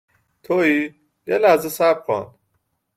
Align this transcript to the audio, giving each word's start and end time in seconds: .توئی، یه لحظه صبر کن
.توئی، 0.43 0.77
یه 1.29 1.37
لحظه 1.43 1.69
صبر 1.69 1.99
کن 1.99 2.33